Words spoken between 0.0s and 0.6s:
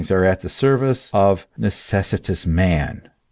are at the